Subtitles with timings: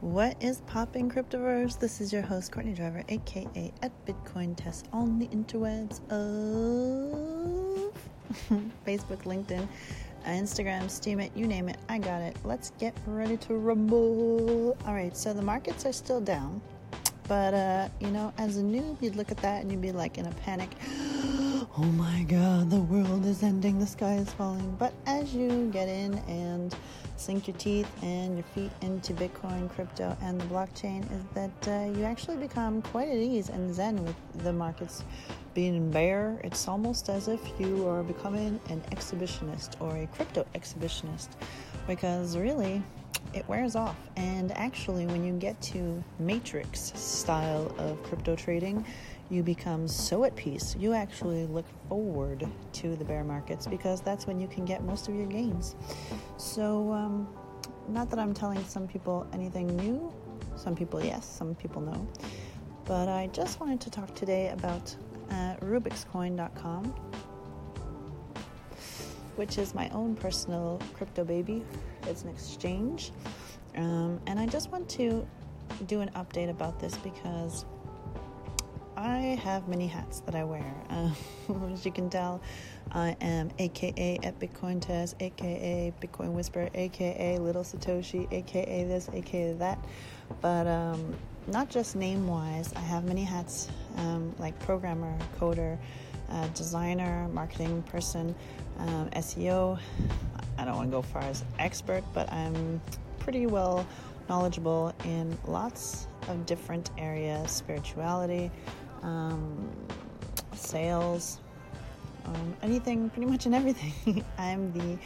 [0.00, 1.78] What is popping, Cryptoverse?
[1.78, 7.92] This is your host, Courtney Driver, aka at Bitcoin Tess on the interwebs of
[8.86, 9.68] Facebook, LinkedIn,
[10.26, 12.34] Instagram, Steemit, you name it, I got it.
[12.44, 14.74] Let's get ready to rumble.
[14.86, 16.62] All right, so the markets are still down,
[17.28, 20.16] but uh, you know, as a noob, you'd look at that and you'd be like
[20.16, 20.70] in a panic.
[21.82, 24.76] Oh my god, the world is ending, the sky is falling.
[24.78, 26.76] But as you get in and
[27.16, 31.98] sink your teeth and your feet into Bitcoin, crypto, and the blockchain, is that uh,
[31.98, 35.04] you actually become quite at ease and zen with the markets
[35.54, 36.38] being bare.
[36.44, 41.28] It's almost as if you are becoming an exhibitionist or a crypto exhibitionist
[41.86, 42.82] because really
[43.32, 43.96] it wears off.
[44.16, 48.84] And actually, when you get to matrix style of crypto trading,
[49.30, 50.76] you become so at peace.
[50.78, 55.08] You actually look forward to the bear markets because that's when you can get most
[55.08, 55.76] of your gains.
[56.36, 57.28] So, um,
[57.88, 60.12] not that I'm telling some people anything new.
[60.56, 62.06] Some people, yes, some people, no.
[62.84, 64.94] But I just wanted to talk today about
[65.30, 66.84] uh, RubexCoin.com,
[69.36, 71.64] which is my own personal crypto baby.
[72.06, 73.12] It's an exchange.
[73.76, 75.26] Um, and I just want to
[75.86, 77.64] do an update about this because
[79.00, 80.74] I have many hats that I wear.
[80.90, 81.10] Uh,
[81.72, 82.42] as you can tell,
[82.92, 89.54] I am AKA at Bitcoin Tess, AKA Bitcoin Whisper, AKA Little Satoshi, AKA this, AKA
[89.54, 89.82] that.
[90.42, 91.14] But um,
[91.46, 95.78] not just name wise, I have many hats um, like programmer, coder,
[96.28, 98.34] uh, designer, marketing person,
[98.80, 99.78] um, SEO.
[100.58, 102.82] I don't want to go far as expert, but I'm
[103.18, 103.86] pretty well
[104.28, 108.50] knowledgeable in lots of different areas spirituality,
[109.02, 109.70] um,
[110.54, 111.38] sales,
[112.26, 114.24] um, anything, pretty much in everything.
[114.38, 114.98] I'm the,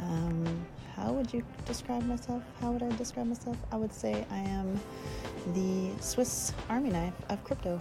[0.00, 2.42] um, how would you describe myself?
[2.60, 3.56] How would I describe myself?
[3.72, 4.80] I would say I am
[5.54, 7.78] the Swiss Army knife of crypto.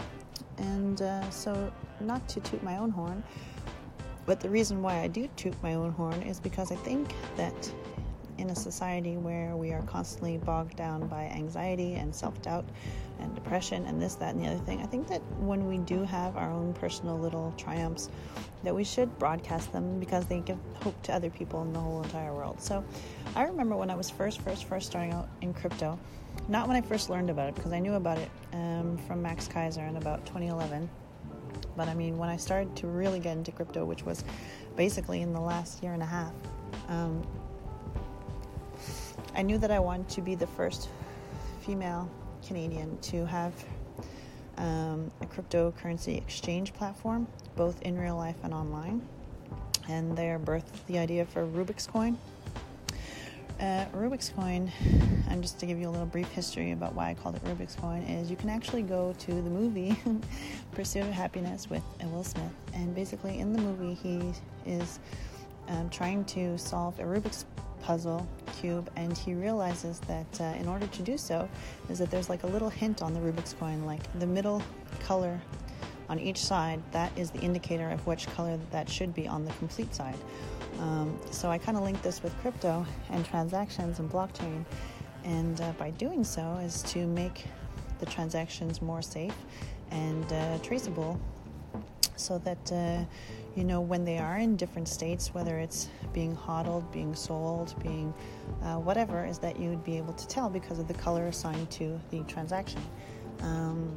[0.57, 3.23] And uh, so, not to toot my own horn,
[4.25, 7.73] but the reason why I do toot my own horn is because I think that
[8.37, 12.65] in a society where we are constantly bogged down by anxiety and self doubt
[13.19, 16.03] and depression and this, that, and the other thing, I think that when we do
[16.03, 18.09] have our own personal little triumphs,
[18.63, 22.01] that we should broadcast them because they give hope to other people in the whole
[22.01, 22.61] entire world.
[22.61, 22.83] So
[23.35, 25.99] I remember when I was first, first, first starting out in crypto,
[26.47, 29.47] not when I first learned about it because I knew about it um, from Max
[29.47, 30.89] Keiser in about 2011.
[31.75, 34.23] But I mean, when I started to really get into crypto, which was
[34.75, 36.33] basically in the last year and a half,
[36.87, 37.25] um,
[39.35, 40.89] I knew that I wanted to be the first
[41.61, 42.09] female
[42.45, 43.53] Canadian to have
[44.57, 49.01] um, a cryptocurrency exchange platform, both in real life and online.
[49.89, 52.17] And there birthed the idea for Rubik's Coin.
[53.59, 54.71] Uh, Rubik's Coin,
[55.29, 57.75] and just to give you a little brief history about why I called it Rubik's
[57.75, 59.97] Coin, is you can actually go to the movie
[60.71, 62.51] Pursuit of Happiness with Will Smith.
[62.73, 64.33] And basically, in the movie, he
[64.69, 64.99] is
[65.69, 67.45] um, trying to solve a Rubik's
[67.83, 68.25] puzzle
[68.59, 71.47] cube and he realizes that uh, in order to do so
[71.89, 74.63] is that there's like a little hint on the rubik's coin like the middle
[75.01, 75.39] color
[76.09, 79.51] on each side that is the indicator of which color that should be on the
[79.53, 80.17] complete side.
[80.79, 84.65] Um, so i kind of link this with crypto and transactions and blockchain
[85.23, 87.45] and uh, by doing so is to make
[87.99, 89.35] the transactions more safe
[89.91, 91.19] and uh, traceable
[92.23, 93.03] so that uh,
[93.55, 98.13] you know when they are in different states whether it's being hodled being sold being
[98.63, 101.69] uh, whatever is that you would be able to tell because of the color assigned
[101.69, 102.81] to the transaction.
[103.41, 103.95] Um,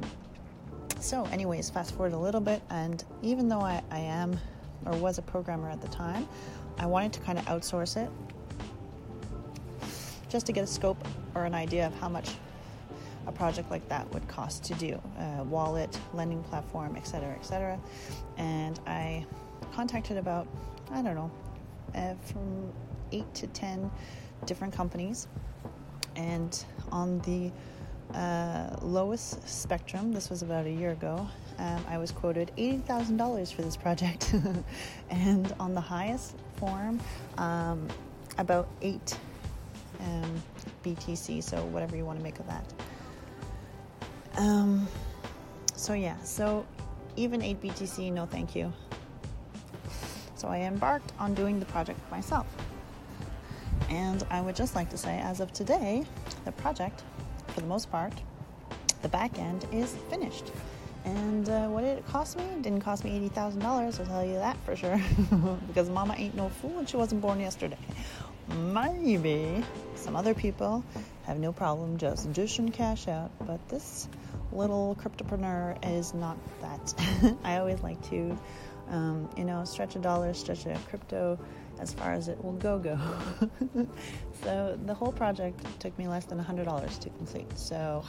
[0.99, 4.39] so anyways fast forward a little bit and even though I, I am
[4.85, 6.27] or was a programmer at the time
[6.79, 8.09] i wanted to kind of outsource it
[10.29, 10.97] just to get a scope
[11.35, 12.31] or an idea of how much
[13.37, 17.79] project like that would cost to do a wallet lending platform etc etc
[18.37, 19.25] and i
[19.73, 20.47] contacted about
[20.91, 21.31] i don't know
[21.95, 22.71] uh, from
[23.11, 23.91] 8 to 10
[24.45, 25.27] different companies.
[26.15, 27.51] And on the
[28.17, 33.61] uh, lowest spectrum this was about a year ago um, i was quoted $80000 for
[33.63, 34.33] this project.
[35.09, 37.01] And on the highest form
[37.37, 37.85] um,
[38.37, 39.19] about 8
[39.99, 40.43] um,
[40.85, 42.63] btc so whatever you want to make of that
[44.37, 44.87] um,
[45.75, 46.65] so yeah, so
[47.15, 48.71] even 8 BTC, no thank you.
[50.35, 52.45] So I embarked on doing the project myself.
[53.89, 56.03] And I would just like to say, as of today,
[56.45, 57.03] the project,
[57.47, 58.13] for the most part,
[59.01, 60.51] the back end is finished.
[61.05, 62.43] And uh, what did it cost me?
[62.43, 64.99] It didn't cost me $80,000, I'll tell you that for sure.
[65.67, 67.77] because mama ain't no fool and she wasn't born yesterday.
[68.55, 69.63] Maybe
[69.95, 70.83] some other people
[71.25, 73.31] have no problem just dishing cash out.
[73.45, 74.07] But this
[74.57, 77.37] little cryptopreneur is not that.
[77.43, 78.37] I always like to,
[78.89, 81.39] um, you know, stretch a dollar, stretch a crypto
[81.79, 82.99] as far as it will go go.
[84.43, 87.57] so the whole project took me less than $100 to complete.
[87.57, 88.03] So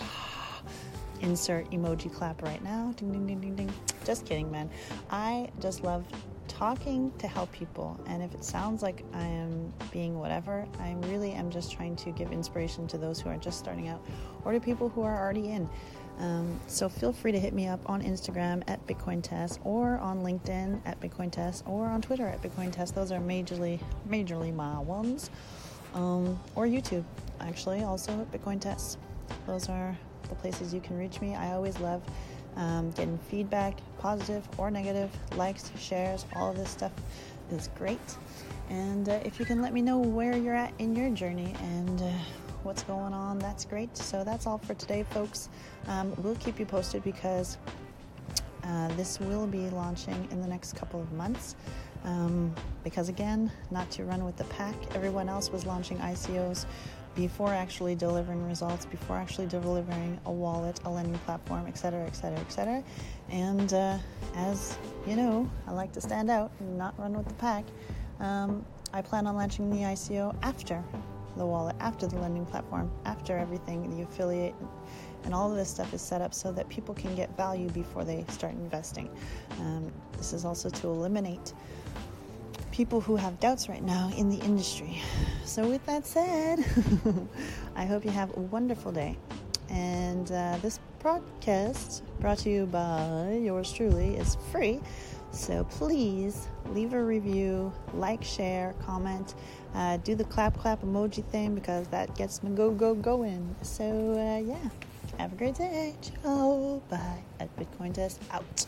[1.21, 2.95] insert emoji clap right now.
[2.97, 3.73] Ding, ding, ding, ding, ding.
[4.05, 4.71] Just kidding, man.
[5.11, 6.07] I just love
[6.49, 8.01] talking to help people.
[8.07, 12.11] And if it sounds like I am being whatever, I really am just trying to
[12.11, 14.03] give inspiration to those who are just starting out
[14.45, 15.69] or to people who are already in.
[16.19, 20.23] Um, so feel free to hit me up on Instagram at Bitcoin Tess or on
[20.23, 22.91] LinkedIn at Bitcoin Tess or on Twitter at Bitcoin Tess.
[22.91, 25.31] Those are majorly, majorly my ones.
[25.95, 27.05] Um, or YouTube,
[27.41, 28.99] actually, also at Bitcoin Tess.
[29.47, 29.97] Those are
[30.29, 31.35] the places you can reach me.
[31.35, 32.03] I always love
[32.57, 36.93] um, getting feedback, positive or negative, likes, shares, all of this stuff
[37.53, 38.01] is great.
[38.69, 42.03] And uh, if you can let me know where you're at in your journey and
[42.03, 42.13] uh,
[42.69, 43.97] what's going on, that's great.
[43.97, 45.49] So that's all for today, folks.
[45.87, 47.57] Um, we'll keep you posted because
[48.63, 51.57] uh, this will be launching in the next couple of months.
[52.05, 52.55] Um,
[52.85, 56.67] because again, not to run with the pack, everyone else was launching ICOs
[57.17, 62.85] before actually delivering results, before actually delivering a wallet, a lending platform, etc., etc., etc.
[63.31, 63.97] And uh,
[64.37, 64.77] as
[65.07, 67.65] you know, I like to stand out and not run with the pack.
[68.21, 68.63] Um,
[68.93, 70.85] I plan on launching the ICO after
[71.39, 74.55] the wallet, after the lending platform, after everything, the affiliate,
[75.25, 78.05] and all of this stuff is set up so that people can get value before
[78.05, 79.11] they start investing.
[79.61, 81.53] Um, this is also to eliminate
[82.71, 85.03] people who have doubts right now in the industry.
[85.45, 86.61] So, with that said,
[87.75, 89.17] I hope you have a wonderful day.
[89.69, 94.81] And uh, this podcast, brought to you by yours truly, is free.
[95.31, 99.35] So please leave a review, like, share, comment,
[99.75, 103.55] uh, do the clap clap emoji thing because that gets me go go going.
[103.63, 104.69] So uh, yeah,
[105.19, 105.95] have a great day.
[106.01, 106.83] Ciao.
[106.89, 107.23] Bye.
[107.41, 108.67] At Bitcoin Tess out.